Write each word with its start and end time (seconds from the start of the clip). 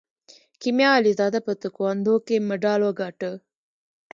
کیمیا 0.61 0.91
علیزاده 0.99 1.39
په 1.47 1.53
تکواندو 1.61 2.15
کې 2.25 2.35
مډال 2.47 2.81
وګاټه. 2.83 3.31